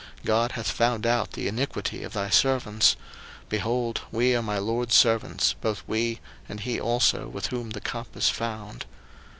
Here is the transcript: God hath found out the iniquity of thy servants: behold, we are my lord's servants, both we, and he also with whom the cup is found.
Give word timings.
God 0.25 0.53
hath 0.53 0.71
found 0.71 1.05
out 1.05 1.33
the 1.33 1.47
iniquity 1.47 2.01
of 2.01 2.13
thy 2.13 2.31
servants: 2.31 2.95
behold, 3.49 4.01
we 4.11 4.35
are 4.35 4.41
my 4.41 4.57
lord's 4.57 4.95
servants, 4.95 5.53
both 5.61 5.83
we, 5.85 6.19
and 6.49 6.61
he 6.61 6.79
also 6.79 7.27
with 7.27 7.49
whom 7.49 7.69
the 7.69 7.81
cup 7.81 8.07
is 8.17 8.27
found. 8.27 8.85